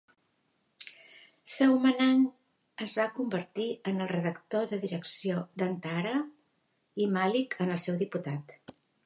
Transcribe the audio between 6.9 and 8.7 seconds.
i Malik en el seu diputat.